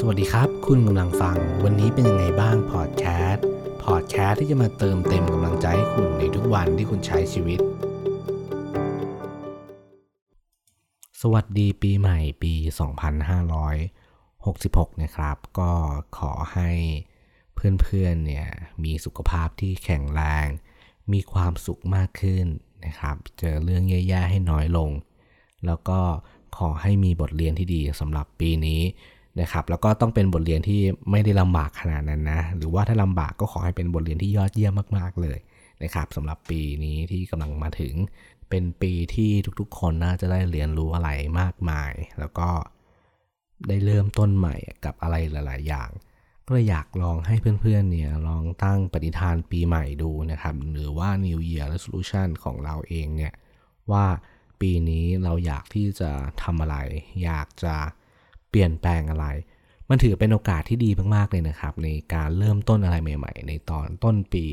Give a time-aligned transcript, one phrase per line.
[0.00, 3.44] สวัสดีครับ คุณกำลังฟังวันนี้เป็นยังไงบ้างพอดแคสต์
[3.84, 7.58] พอดแคสต์ที่จะมาเติมเต็มกำลังใจให้คุณในทุกวันที่คุณใช้ชีวิต
[11.20, 12.54] สวัสดีปีใหม่ปี
[14.18, 15.72] 2566 นะครับ ก็
[16.18, 16.70] ขอให้
[17.54, 18.48] เพื่อนๆเนี่ย
[18.84, 20.46] มีสุขภาพที่แข็งแรง
[21.12, 22.46] มีความสุขมากขึ้น
[22.86, 24.90] นะครับ เจอเรื่องแย่ๆให้น้อยลง
[25.66, 26.00] แล้วก็
[26.56, 28.82] ขอให้มีบทเรียนที่ดีสำหรับปีนี้
[29.40, 35.38] นะครับแล้วก็ต้องเป็นบทเรียนที่ไม่ได้ลำบากขนาดนั้นนะ หรือว่าถ้าลำบากก็ขอให้เป็นบทเรียนที่ยอดเยี่ยมมาก ๆ เลย
[35.82, 37.94] นะครับสำหรับปีนี้ที่กำลังมาถึง
[38.48, 39.30] เป็นปีที่
[39.60, 41.10] ทุกๆ คนน่าจะได้เรียนรู้อะไร
[41.40, 42.48] มากมาย แล้วก็
[43.68, 45.90] ได้เริ่มต้นใหม่กับอะไรหลาย ๆ อย่าง
[46.46, 53.34] ก็เลยอยากลองให้เพื่อน ๆ เนี่ยลองตั้งปฏิฐานปีใหม่ดูนะครับ หรือว่า New Year Resolution ของเราเองเนี่ย
[53.92, 54.04] ว่า
[54.60, 56.10] ปีนี้เราอยากที่จะ
[56.42, 56.76] ทำอะไร
[57.24, 57.74] อยากจะ
[58.50, 59.26] เปลี่ยนแปลงอะไร
[59.90, 64.44] มันถือเป็นโอกาสที่ดีมากๆเลยนะครับ ในการเริ่มต้นอะไรใหม่ ๆ ในตอนต้นปี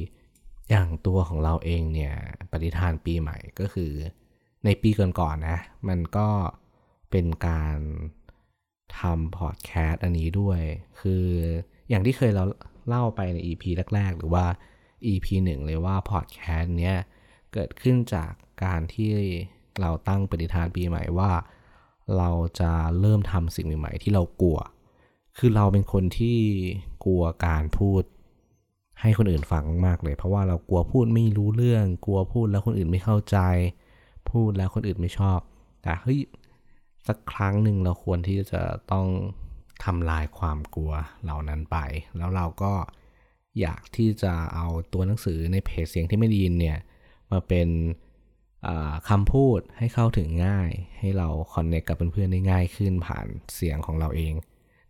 [0.70, 2.14] อย่างตัวของเราเองเนี่ย
[2.52, 3.92] ปฏิทานปีใหม่ก็คือ
[4.66, 6.28] ในปีก่อนๆนนะมันก็
[7.12, 7.78] เป็นการ
[9.00, 10.62] ทำพอดแคสต์อันนี้ด้วย
[11.02, 11.26] คือ
[11.90, 12.46] อย่างที่เคยเรา
[12.88, 13.64] เล่าไปใน EP
[13.94, 14.46] แรก ๆ หรือว่า
[15.12, 16.98] EP 1 เลยว่าพอดแคสต์เนี้ย
[17.54, 18.32] เกิดขึ้นจาก
[18.64, 19.12] การที่
[19.82, 21.32] เราตั้งปฏิทานปีใหม่ว่า
[22.18, 24.58] เราจะเริ่มทำสิ่งใหม่ ๆ ที่เรากลัว
[25.38, 26.40] คือเราเป็นคนที่
[27.06, 28.04] กลัวการพูด
[29.02, 33.38] ให้คนอื่นฟังมากเลย เพราะว่าเรากลัวพูดไม่รู้เรื่อง กลัวพูดแล้วคนอื่นไม่เข้าใจ
[34.32, 35.40] พูดแล้วคนอื่นไม่ชอบ
[35.82, 36.20] แต่เฮ้ย
[37.08, 39.08] สักครั้งหนึ่งเราควรที่จะต้อง
[39.84, 40.92] ทำลายความกลัว
[41.24, 41.78] เหล่านั้นไป
[42.18, 42.74] แล้วเราก็
[43.62, 46.78] อยากที่จะเอาตัวหนังสือในเพจเสียงที่ไม่ดีนเนี่ย
[47.32, 47.68] มาเป็น
[49.10, 54.34] คำพูดให้เข้าถึงง่าย ให้เราคอนเนคกับเพื่อนๆได้ง่ายขึ้นผ่านเสียงของเราเอง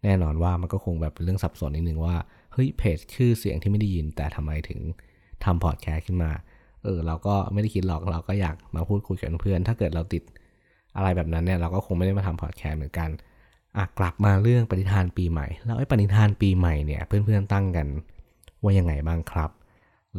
[0.04, 2.16] แน่นอนว่ามันก็คงแบบเป็นเรื่องสับสนนิดนึงว่า
[2.54, 4.80] เฮ้ยเพจชื่อเสียงที่ไม่ได้ยิน แต่ทำไมถึง
[5.44, 6.32] ทำพอดแคสต์ขึ้นมา
[6.84, 10.24] เออเราก็ไม่ได้คิดหรอกเราก็อยากมาพูดคุยกับเพื่อนถ้าเกิดเราติด
[10.96, 13.10] อะไรแบบนั้นเนี่ยเราก็คงไม่ได้มาทำพอดแคสต์เหมือนกัน
[13.78, 17.88] อะกลับมาเรื่องปฏิทานปีใหม่ แล้วไอ้ปฏิทานปีใหม่เนี่ยเพื่อนๆตั้งกัน
[18.64, 19.52] ว่ายังไงบ้างครับ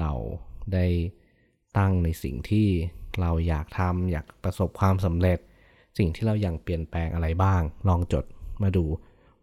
[0.00, 0.12] เรา
[0.72, 0.86] ได้
[1.78, 2.68] ตั้งในสิ่งที่
[3.20, 5.38] เราอยากทำอยากประสบความสำเร็จ
[5.98, 8.24] สิ่งที่เราอยากเปลี่ยนแปลงอะไรบ้าง ลองจด
[8.62, 8.84] มาดู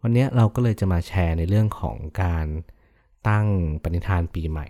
[0.02, 2.46] วันนี้เราก็เลยจะมาแชร์ในเรื่องของการ
[3.28, 3.46] ตั้ง
[3.82, 4.66] ปณิธานปีใหม่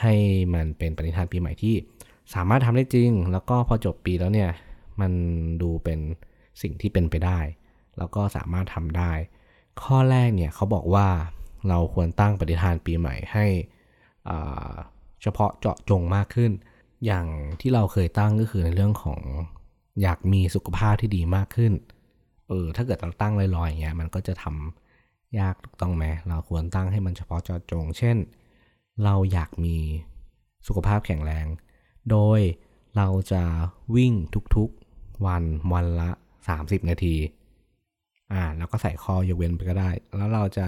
[0.00, 0.14] ให้
[0.54, 1.74] มันเป็นปณิธานปีใหม่ที่
[2.34, 4.50] สามารถทำได้จริง แล้วก็พอจบปีแล้วเนี่ย
[5.00, 5.12] มัน
[5.62, 6.00] ดูเป็น
[6.62, 7.38] สิ่งที่เป็นไปได้
[7.98, 9.12] แล้วก็สามารถทำได้
[9.82, 11.08] ข้อแรกเนี่ยเขาบอกว่า
[11.68, 13.46] เราควรตั้งปฏิทานปีใหม่ให้
[15.22, 16.52] เฉพาะเจาะจงมากขึ้น
[17.04, 17.26] อย่าง
[17.60, 19.20] ที่เราเคยตั้งก็คือในเรื่องของ
[20.02, 21.72] อยากมีสุขภาพที่ดีมากขึ้น
[22.48, 28.16] เออ ถ้าเกิดเราตั้งลอยๆอย่างเงี้ย มันก็จะทำยากถูกต้องไหม เราควรตั้งให้มันเฉพาะเจาะจง เช่น
[29.04, 29.76] เราอยากมี
[30.66, 31.46] สุขภาพแข็งแรง
[32.10, 32.40] โดย
[32.96, 33.42] เราจะ
[33.96, 34.12] วิ่ง
[34.56, 36.10] ทุกๆวันวันละ
[36.50, 37.16] 30 นาที
[38.32, 40.64] อ่า แล้วก็ใส่คอยกเว้นไปก็ได้ แล้วเราจะ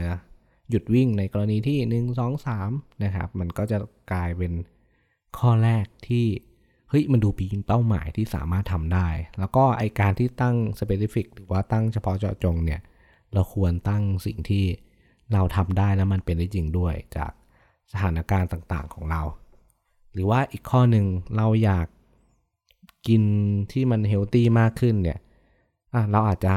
[0.71, 3.79] หยุดวิ่งในกรณีที่ 1 2 3 นะครับ มันก็จะ
[4.13, 4.53] กลายเป็น
[5.39, 6.27] ข้อแรกที่
[6.89, 9.09] เฮ้ยมันดูปีเป้าหมายที่สามารถทำได้
[9.39, 12.81] แล้วก็ไอการที่ตั้ง specific หรือว่าตั้งเฉพาะเจาะจงเนี่ย
[13.33, 14.65] เราควรตั้งสิ่งที่
[15.33, 17.33] เราทำได้แล้วมันเป็นได้จริงด้วยจาก
[17.93, 19.23] สถานการณ์ต่างๆของเรา
[20.13, 21.87] หรือว่าอีกข้อหนึ่งเราอยาก
[23.09, 23.23] กิน
[23.73, 25.19] ที่มันเฮลตี้มากขึ้นเนี่ย
[26.11, 26.55] เราอาจจะ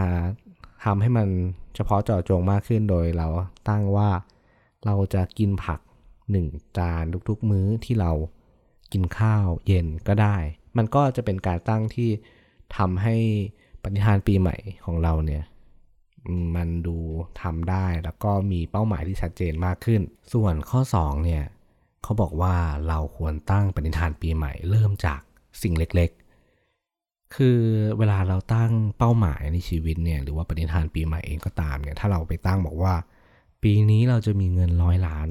[0.85, 1.27] ทำให้มัน
[1.75, 3.27] เฉพาะเจาะจงมากขึ้นโดยเรา
[3.69, 4.09] ตั้งว่า
[4.85, 5.79] เราจะกินผัก
[6.31, 6.47] หนึ่ง
[6.77, 8.11] จานทุกๆมื้อที่เรา
[8.93, 10.35] กินข้าวเย็นก็ได้
[10.77, 12.09] มันก็จะเป็นการตั้งที่
[12.77, 13.15] ทำให้
[13.83, 14.55] ปฏิทานปีใหม่
[14.85, 15.43] ของเราเนี่ย
[16.55, 16.97] มันดู
[17.41, 20.01] ทำได้แล้วก็มีเป้าหมายที่ชัดเจนมากขึ้น
[20.33, 21.43] ส่วนข้อ2เนี่ย
[22.03, 22.55] เขาบอกว่า
[22.87, 25.21] เราควรตั้งปณิธานปีใหม่ เริ่มจาก
[25.61, 27.59] สิ่งเล็กๆ คือ
[27.97, 32.95] เวลาเราตั้งเป้าหมายในชีวิตเนี่ยหรือว่าปฏิทานปีใหม่เองก็ตามเนี่ยถ้าเราไปตั้งบอกว่า
[33.63, 35.29] ปีนี้เราจะมีเงินร้อยล้าน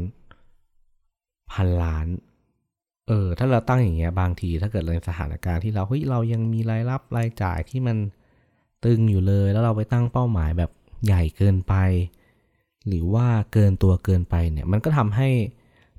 [1.53, 2.07] พันล้าน
[3.09, 7.97] เออถ้าเราตั้งอย่างเงี้ยบางทีถ้าเกิดในสถานการณ์ที่เราเฮ้ยเรายังมีรายรับรายจ่ายที่มัน
[8.85, 10.71] ตึงอยู่เลย แล้วเราไปตั้งเป้าหมายแบบ
[11.07, 11.75] ใหญ่เกินไป
[12.87, 15.29] หรือว่าเกินตัวเกินไปเนี่ยมันก็ทำให้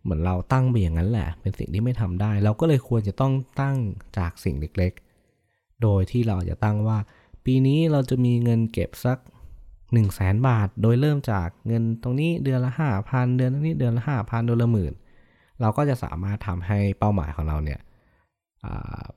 [0.01, 3.77] เหมือนเราตั้งไปอย่างนั้นแหละ เป็นสิ่งที่ไม่ทำได้ เราก็เลยควรจะต้องตั้ง
[4.17, 6.97] จากสิ่งเล็กๆ โดยที่เราจะตั้งว่า
[7.45, 9.17] ปีนี้เราจะมีเงินเก็บสัก
[9.93, 14.93] 1 0 0 0 0แสนบาท โดยเริ่มจากเงินตรงนี้เดือนละ 5 0 0 0 เดือนนี้เดือนละ 5 0 0 0เดือนละหมื่น
[15.61, 17.79] เราก็จะสามารถทำให้เป้าหมายของเราเนี่ย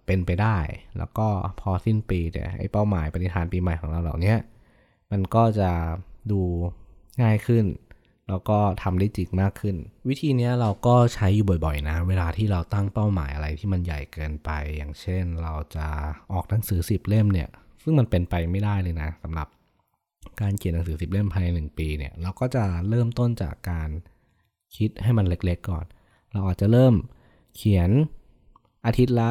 [0.06, 0.58] เป็นไปได้
[0.98, 1.28] แล้วก็
[1.60, 4.34] พอสิ้นปีเนี่ยไอ้เป้าหมายปฏิทานปีใหม่ของเราเหล่านี้
[5.10, 5.70] มันก็จะ
[6.30, 6.40] ดู
[7.22, 7.64] ง่ายขึ้น
[8.28, 9.76] แล้วก็ทำได้จริงมากขึ้น
[10.08, 15.86] วิธีนี้เราก็ใช้อยู่บ่อยๆนะ เวลาที่เราตั้งเป้าหมายอะไรที่มันใหญ่เกินไป อย่างเช่นเราจะ
[16.32, 17.48] ออกหนังสือสิบเล่มเนี่ย
[17.82, 19.48] ซึ่งมันเป็นไปไม่ได้เลยนะสำหรับ
[20.40, 23.88] การเขียนหนังสือสิบเล่มภายในหนึ่งปีเนี่ยเราก็จะเริ่มต้นจากการ
[24.76, 25.84] คิดให้มันเล็กๆก่อน
[26.32, 26.94] เราอาจจะเริ่ม
[27.56, 27.90] เขียน
[28.86, 29.30] อาทิตย์ละ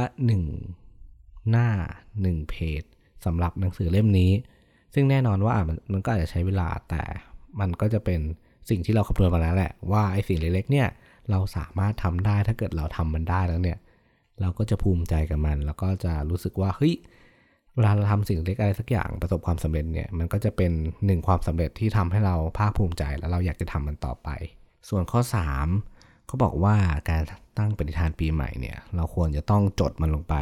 [0.75, 1.67] 1 หน้า
[2.09, 2.83] 1 เพจ
[3.25, 4.31] สำหรับหนังสือเล่มนี้
[4.93, 7.03] ซึ่งแน่นอนว่ามันมันก็อาจจะใช้เวลาแต่
[7.59, 8.19] มันก็จะเป็น
[8.69, 10.87] สิ่งที่เราคำนวณมาแล้วแหละ ว่าไอ้สิ่งเล็กๆเนี่ย
[11.29, 13.77] เราสามารถทำได้ถ้าเกิดเราทำมันได้แล้วเนี่ย
[14.41, 16.93] เราก็จะภูมิใจกับมัน แล้วก็จะรู้สึกว่าเฮ้ย
[17.75, 20.71] เวลาเราทำสิ่งเล็กอะไรสักอย่างประสบความสำเร็จเนี่ยมันก็จะเป็น
[21.05, 24.29] หนึ่งความสำเร็จที่ทำให้เราภาคภูมิใจ แล้วเราอยากจะทำมันต่อไป
[24.89, 26.00] ส่วนข้อ 3
[26.31, 26.75] เขาบอกว่า
[27.09, 27.21] การ
[27.57, 30.35] ตั้งปฏิทานปีใหม่เนี่ย เราควรจะต้องจดมันลงไป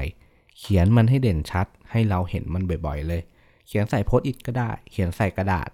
[0.60, 3.22] เขียนมันให้เด่นชัด ให้เราเห็นมันบ่อยๆ เลย
[3.68, 5.70] เขียนใส่โพสต์อิทก็ได้ เขียนใส่กระดาษ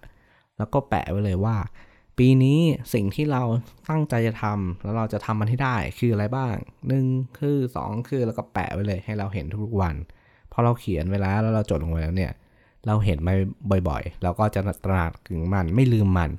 [0.57, 1.55] แล้วก็แปะไว้เลยว่า
[2.17, 2.59] ปีนี้
[2.93, 3.43] สิ่งที่เรา
[3.89, 6.55] ตั้งใจจะทำแล้วเราจะทำมันให้ได้คืออะไรบ้าง
[6.97, 9.95] 1คือ2คือแล้วก็แปะไว้เลยให้เราเห็นทุกๆวัน
[10.51, 12.33] พอเราเขียนไว้แล้วแล้วเราจดลงไว้แล้วเนี่ย
[12.87, 13.33] เราเห็นมา
[13.89, 16.31] บ่อยๆ เราก็จะตระหนักถึงมันไม่ลืมมัน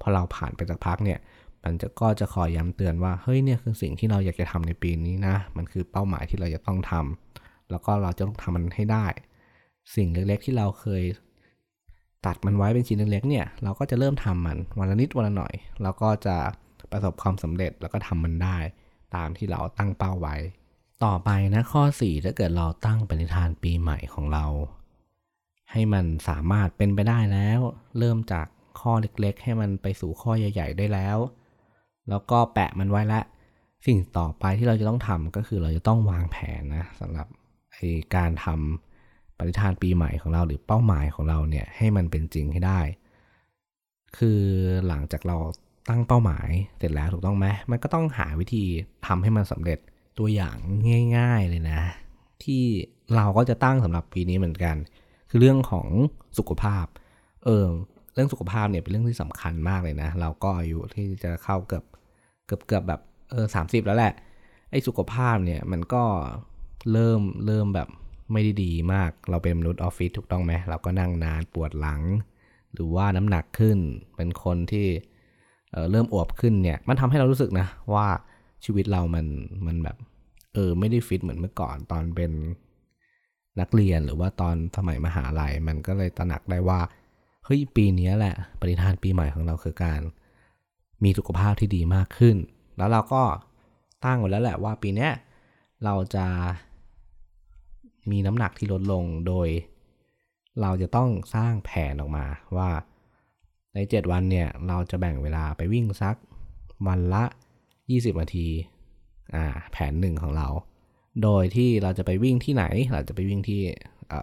[0.00, 1.18] พอเราผ่านไปสักพักเนี่ย
[1.64, 9.06] มันจะก็จะคอยย้ำเตือนว่าเฮ้ยเนี่ยคือสิ่งที่เราอยากจะทำในปีนี้นะ มันคือเป้าหมายที่เราจะต้องทำแล้วก็เราจะต้องทำมันให้ได้
[9.94, 11.02] สิ่งเล็กๆที่เราเคย
[12.26, 16.36] ตัดมันไว้เป็นชิ้นเล็กๆเนี่ยเราก็จะเริ่มทำมันวันละนิดวันละหน่อยเราก็จะ
[16.92, 18.56] ประสบความสำเร็จแล้วก็ทำมันได้
[19.14, 20.36] ตามที่เราตั้งเป้าไว้
[21.04, 24.46] ต่อไปนะข้อ 4 ถ้าเกิดเราตั้งปณิธานปีใหม่ของเรา
[25.70, 27.60] ให้มันสามารถเป็นไปได้แล้ว
[27.98, 28.46] เริ่มจาก
[28.80, 31.18] ข้อเล็กๆ ให้มันไปสู่ข้อใหญ่ ๆ ได้แล้ว
[32.10, 33.20] แล้วก็แปะมันไว้ละ
[33.86, 37.26] สิ่งต่อไปที่เราจะต้องทำก็คือเราจะต้องวางแผนนะสำหรับ
[38.16, 42.80] การทำปฏิทานปีใหม่ของเราหรือเป้าหมายของเราเนี่ยให้มันเป็นจริงให้ได้
[44.18, 44.40] คือ
[44.86, 45.36] หลังจากเรา
[45.88, 46.48] ตั้งเป้าหมาย
[46.78, 48.64] เสร็จแล้วถูกต้องไหมมันก็ต้องหาวิธี
[49.06, 49.78] ทำให้มันสำเร็จ
[50.18, 50.56] ตัวอย่าง
[51.16, 51.80] ง่าย ๆเลยนะ
[52.44, 52.62] ที่
[53.16, 54.76] เราก็จะตั้งสำหรับปีนี้เหมือนกัน
[55.30, 55.88] คือเรื่องของ
[56.38, 56.86] สุขภาพ
[57.44, 57.66] เออ
[58.14, 61.84] เรื่องสุขภาพเนี่ยเป็นเรื่องที่สำคัญมากเลยนะ เราก็อายุที่จะเข้าเกือบ
[62.46, 63.00] เกือบเกือบแบบ
[63.30, 64.12] เออสามสิบแล้วแหละ
[64.70, 66.04] ไอ้สุขภาพเนี่ยมันก็
[66.92, 67.88] เริ่มเริ่มแบบ
[68.32, 72.02] ไม่ได้ดีมาก เราเป็นมนุษย์ออฟฟิศถูกต้องไหมเราก็นั่งนานปวดหลัง
[72.74, 73.78] หรือว่าน้ำหนักขึ้น
[74.16, 74.86] เป็นคนที่
[75.72, 78.06] เเริ่มอวบขึ้นเนี่ย มันทำให้เรารู้สึกนะว่า
[78.64, 79.26] ชีวิตเรามัน
[79.66, 79.96] มันแบบ
[80.54, 82.32] เออไม่ได้ฟิตเหมือนเมื่อก่อนตอนเป็น
[83.60, 86.80] นักเรียนหรือว่าตอนสมัยมหาลัยมันก็เลยตระหนักได้ว่า
[87.44, 90.00] เฮ้ยปีนี้แหละปฏิทานปีใหม่ของเราคือการ
[91.02, 92.36] มีสุขภาพที่ดีมากขึ้น
[92.76, 93.22] แล้วเราก็
[94.04, 95.08] ตั้งไว้แล้วแหละว่าปีนี้
[95.84, 96.26] เราจะ
[98.10, 99.48] มีน้ำหนักที่ลดลงโดย
[100.60, 102.26] เราจะต้องสร้างแผนออกมา
[102.56, 102.70] ว่า
[103.74, 106.16] ใน 7 วันเนี่ยเราจะแบ่งเวลาไปวิ่งสัก
[106.86, 107.24] วันละ
[107.72, 108.48] 20 นาที
[109.34, 110.48] อ่าแผนหนึ่งของเรา
[111.22, 113.60] โดยที่เราจะไปวิ่งที่ไหน เราจะไปวิ่งที่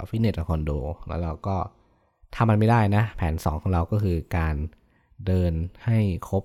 [0.09, 0.71] ฟิตเนสคอนโด
[1.07, 1.57] แล้วเราก็
[2.33, 4.55] ถ้ามันไม่ได้นะ แผน 2 ของเราก็คือการ
[5.27, 5.53] เดิน
[5.85, 6.43] ให้ครบ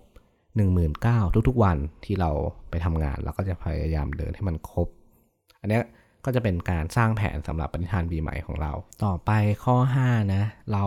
[0.65, 2.31] 19,000 ทุกๆ วันที่เรา
[2.71, 4.89] ไปทำงานเราก็จะพยายามเดินให้มันครบ
[5.61, 5.81] อันนี้
[6.25, 8.73] ก็จะเป็นการสร้างแผนสำหรับปฏิทานปีใหม่ของเรา
[9.05, 9.31] ต่อไป
[9.65, 9.77] ข้อ
[10.07, 10.43] 5 นะ
[10.73, 10.85] เรา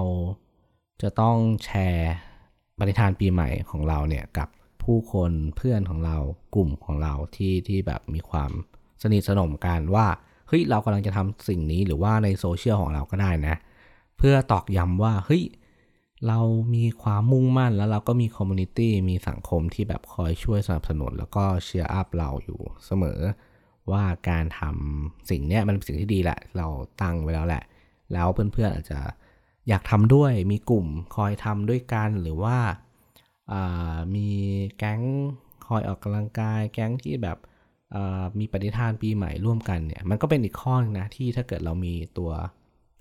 [1.01, 2.13] จะต้องแชร์
[2.80, 4.49] ปณิธานปีใหม่ของเราเนี่ยกับ
[4.83, 6.18] ผู้คนเพื่อนของเรา
[6.56, 8.52] กลุ่มของเราที่ที่แบบมีความ
[9.04, 10.07] สนิทสนมกันว่า
[10.47, 13.56] เฮ้ยเรากำลังจะทำสิ่งนี้หรือว่าในโซเชียลของเราก็ได้นะ
[14.18, 15.44] เพื่อตอกย้ำว่าเฮ้ย
[16.28, 16.40] เรา
[16.76, 23.19] มีความมุ่งมั่นแล้วเราก็มี community มีสังคมที่แบบคอยช่วยสนับสนุน แล้วก็ cheer up เราอยู่เสมอ
[23.92, 26.68] ว่าการทำสิ่งนี้มันเป็นสิ่งที่ดีแหละ เรา
[27.02, 27.64] ตั้งไว้แล้วแหละ
[28.14, 28.99] แล้วเพื่อนๆอาจจะ
[29.69, 32.57] อยากทำด้วยมีกลุ่มคอยทำด้วยกันหรือว่า
[34.16, 34.30] มี
[34.78, 35.02] แก๊ง
[35.68, 37.38] คอยออกกำลังกาย แก๊งที่แบบ
[38.40, 42.31] มีปฏิทานปีใหม่ร่วมกันเนี่ยมันก็เป็นอีกข้อนึงนะที่ถ้าเกิดเรามีตัว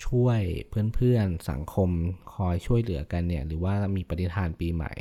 [0.07, 0.41] ช่วย
[0.95, 1.91] เพื่อนๆสังคม
[2.35, 4.93] คอยช่วยเหลือกันเนี่ยหรือว่ามีปฏิทานปีใหม่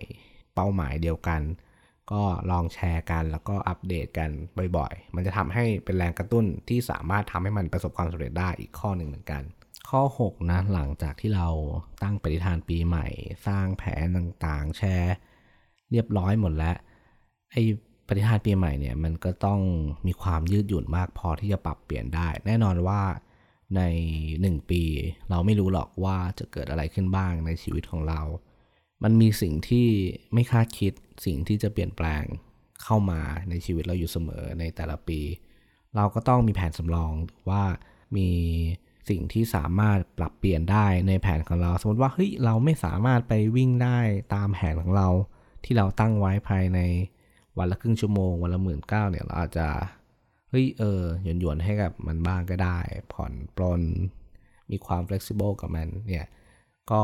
[0.56, 1.42] เป้าหมายเดียวกัน
[2.12, 4.30] ก็ลองแชร์กันแล้วก็อัปเดตกัน
[4.78, 9.44] บ่อยๆ มันจะทำให้เป็นแรงกระตุ้นที่สามารถทำให้มันประสบความสำเร็จได้อีกข้อหนึ่งเหมือนกัน
[9.90, 11.48] ข้อ 6 นะ หลังจากที่เรา
[12.04, 13.08] ตั้งปฏิทานปีใหม่
[13.48, 15.14] สร้างแผนต่างๆ แชร์
[15.92, 16.76] เรียบร้อยหมดแล้ว
[17.52, 17.64] ไอ้
[18.08, 19.60] ปฏิทานปีใหม่เนี่ยมันก็ต้อง
[20.08, 23.02] มีความยืดหยุ่นมากพอที่จะปรับเปลี่ยนได้ แน่นอนว่า
[23.76, 23.82] ใน
[24.30, 24.84] 1 ปี
[25.30, 28.22] เราไม่รู้หรอกว่าจะเกิดอะไรขึ้นบ้างในชีวิตของเรา
[29.04, 29.88] มันมีสิ่งที่
[30.34, 30.94] ไม่คาดคิด
[31.26, 32.24] สิ่งที่จะเปลี่ยนแปลง
[32.84, 35.20] เข้ามาในชีวิตเราอยู่เสมอในแต่ละปี
[35.96, 37.12] เราก็ต้องมีแผนสำรอง
[37.50, 37.64] ว่า
[38.18, 38.30] มี
[39.10, 44.00] สิ่งที่สามารถปรับเปลี่ยนได้ในแผนของเรา สมมติว่าเฮ้ยเราไม่สามารถไปวิ่งได้
[44.34, 45.08] ตามแผนของเรา
[45.64, 46.80] ที่เราตั้งไว้ภายใน
[47.58, 49.68] วันละครึ่งชั่วโมง วันละหมื่นเก้าเนี่ยเราอาจจะ
[50.60, 52.80] ฮ้ยเออหยวนหยวนให้กับมันบ้างก็ได้
[53.14, 53.82] ผ่อนปลน
[54.72, 56.26] มีความ flexible กับมันเนี่ย
[56.92, 57.04] ก็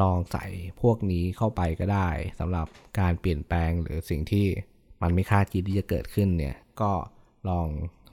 [0.00, 0.44] ลองใส่
[0.80, 2.66] พวกนี้เข้าไปก็ได้สำหรับ
[2.98, 4.46] การเปลี่ยนแปลงหรือสิ่งที่
[5.02, 6.92] มันไม่คาดคิดที่จะเกิดขึ้นเนี่ยก็
[7.48, 7.68] ลอง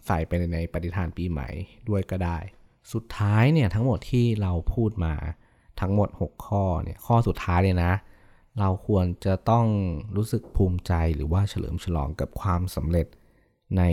[0.07, 1.47] ใส่ไปในปฏิทานปีใหม่
[1.89, 2.37] ด้วยก็ได้
[2.93, 5.13] สุดท้ายเนี่ยทั้งหมดที่เราพูดมา
[5.81, 7.93] ทั้งหมด 6 ข้อเนี่ยข้อสุดท้ายเลยนะ
[8.59, 9.65] เราควรจะต้อง
[10.15, 13.07] รู้สึกภูมิใจหรือว่าเฉลิมฉลองกับความสำเร็จ
[13.77, 13.83] ใน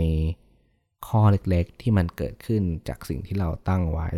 [1.07, 4.09] ข้อเล็กๆ ที่มันเกิดขึ้นจากสิ่งที่เราตั้งไว้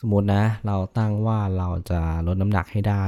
[0.00, 3.06] สมมตินะ เราตั้งว่าเราจะลดน้ำหนักให้ได้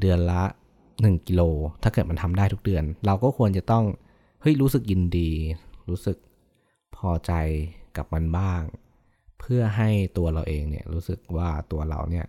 [0.00, 0.42] เดือนละ
[0.86, 1.42] 1 กิโล
[1.82, 3.84] ถ้าเกิดมันทำได้ทุกเดือน เราก็ควรจะต้อง
[4.40, 5.30] เฮ้ยรู้สึกยินดี
[5.88, 6.16] รู้สึก
[6.96, 7.32] พอใจ
[7.96, 8.62] กับมันบ้าง
[9.38, 12.26] เพื่อให้ตัวเราเองเนี่ยรู้สึกว่าตัวเราเนี่ย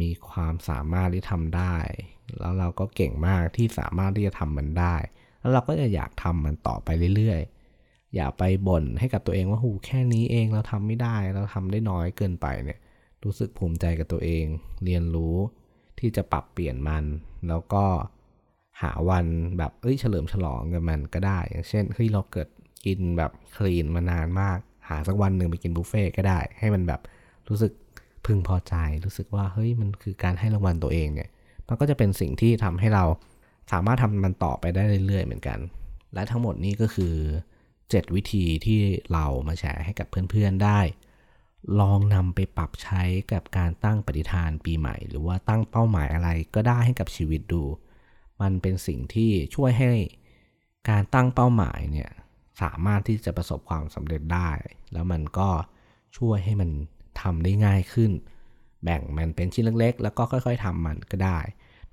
[0.00, 1.76] มีความสามารถที่ทำได้
[2.38, 4.94] แล้วเราก็เก่งมากที่สามารถที่จะทำมันได้
[5.40, 7.59] แล้วเราก็จะอยากทำมันต่อไปเรื่อยๆ
[8.14, 12.78] อย่าไปบ่นให้กับตัวเองว่าหูแค่นี้เองเราทำไม่ได้เราทำได้น้อยเกินไปเนี่ย
[13.24, 14.44] รู้สึกภูมิใจกับตัวเอง
[14.84, 15.36] เรียนรู้
[15.98, 17.04] ที่จะปรับเปลี่ยนมัน
[17.48, 17.84] แล้วก็
[18.82, 19.26] หาวัน
[19.58, 22.48] แบบเอ้ยเฉลิมฉลองกับมันก็ได้ อย่างเช่นเฮ้ยเราเกิด
[22.86, 27.00] กินแบบคลีนมานานมาก หาสักวันหนึ่งไปกินบุฟเฟ่ก็ได้ ให้มันแบบ
[27.48, 27.72] รู้สึก
[28.26, 28.74] พึงพอใจ
[29.04, 31.28] รู้สึกว่าเฮ้ยมันคือการให้รางวัลตัวเองเนี่ย
[31.68, 33.04] มันก็จะเป็นสิ่งที่ทำให้เรา
[33.72, 35.58] สามารถทำมันต่อไปได้เรื่อยๆเหมือนกัน
[36.14, 37.14] และทั้งหมดนี้ก็คือ
[37.90, 38.80] 7 วิธีที่
[39.12, 40.80] เรามาแชร์ให้กับเพื่อนๆได้
[41.80, 47.62] ลองนำไปปรับใช้กับการตั้งปฏิทานปีใหม่ หรือว่าตั้งเป้าหมายอะไรก็ได้ให้กับชีวิตดู
[48.40, 49.92] มันเป็นสิ่งที่ช่วยให้
[50.90, 52.10] การตั้งเป้าหมายเนี่ย
[52.62, 54.50] สามารถที่จะประสบความสำเร็จได้
[54.92, 55.50] แล้วมันก็
[56.18, 56.70] ช่วยให้มัน
[57.20, 58.12] ทำได้ง่ายขึ้น
[58.82, 61.38] แบ่งมันเป็นชิ้นเล็ก ๆ แล้วก็ค่อย ๆทำมันก็ได้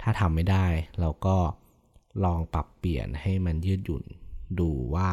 [0.01, 0.67] ถ้าทำไม่ได้
[0.99, 1.37] เราก็
[2.25, 4.03] ลองปรับเปลี่ยนให้มันยืดหยุ่น
[4.59, 5.09] ดูว่า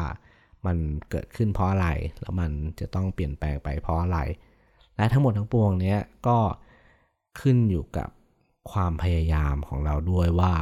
[0.67, 0.77] มัน
[1.09, 1.89] เกิดขึ้นเพราะอะไร
[2.21, 4.19] แล้วมันจะต้องเปลี่ยนแปลงไปเพราะอะไร
[4.95, 5.95] และทั้งหมดทั้งปวงนี้
[6.27, 6.37] ก็
[7.39, 8.09] ขึ้นอยู่กับ
[8.71, 10.53] ความพยายามของเราด้วยว่า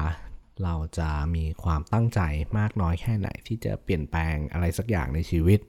[0.63, 2.19] เราจะมีความตั้งใจ
[2.57, 5.59] มากน้อยแค่ไหน ที่จะเปลี่ยนแปลงอะไรสักอย่างในชีวิต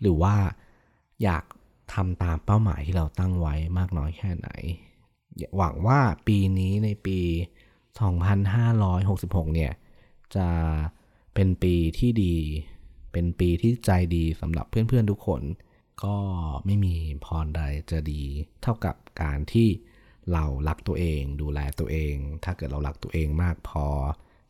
[0.00, 0.34] หรือว่า
[1.22, 1.44] อยาก
[1.94, 4.48] ทำตามเป้าหมายที่เราตั้งไว้มากน้อยแค่ไหน
[5.56, 7.18] หวังว่าปีนี้ในปี
[8.16, 9.72] 2566 เนี่ย
[10.36, 10.48] จะ
[11.34, 12.36] เป็นปีที่ดี
[13.14, 15.42] เป็นปีที่ใจดีสำหรับเพื่อนๆทุกคน
[16.04, 16.16] ก็
[16.64, 18.22] ไม่มีพรใดจะดี
[18.62, 19.68] เท่ากับการที่
[20.32, 23.86] เรารักตัวเอง ดูแลตัวเอง ถ้าเกิดเรารักตัวเองมากพอ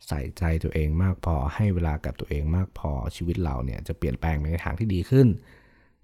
[0.07, 5.27] ใส่ใจตัวเองมากพอ ให้เวลากับตัวเองมากพอชีวิตเราเนี่ยจะเปลี่ยนแปลงในทางที่ดีขึ้น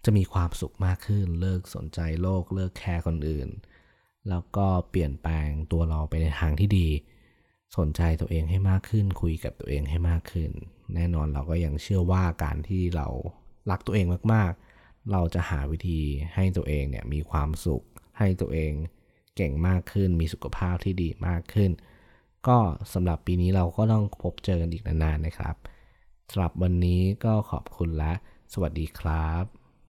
[0.05, 3.49] จะมีความสุขมากขึ้น เลิกสนใจโลก เลิกแคร์คนอื่น
[4.29, 6.87] แล้วก็เปลี่ยนแปลงตัวเราไปในทางที่ดี
[7.77, 10.51] สนใจตัวเองให้มากขึ้น คุยกับตัวเองให้มากขึ้น
[10.95, 13.07] แน่นอนเราก็ยังเชื่อว่าการที่เรา
[13.69, 16.01] รักตัวเองมากๆ เราจะหาวิธี
[16.35, 17.83] ให้ตัวเองเนี่ยมีความสุข
[18.17, 18.71] ให้ตัวเอง
[19.35, 21.71] เก่งมากขึ้น มีสุขภาพที่ดีมากขึ้น
[22.47, 22.57] ก็
[22.93, 25.55] สำหรับปีนี้เราก็ต้องพบเจอกันอีกนานๆนะครับ
[26.31, 28.13] สำหรับวันนี้ก็ขอบคุณและ
[28.53, 29.60] สวัสดีครับ